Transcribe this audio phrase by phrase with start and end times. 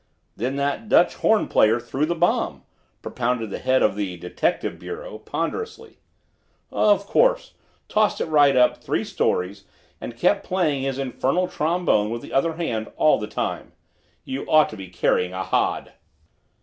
[0.35, 2.63] "Then that Dutch horn player threw the bomb,"
[3.03, 5.99] propounded the head of the "Detective Bureau" ponderously.
[6.71, 7.53] "Of course;
[7.87, 9.65] tossed it right up, three stories,
[10.01, 13.73] and kept playing his infernal trombone with the other hand all the time.
[14.25, 15.93] You ought to be carrying a hod!"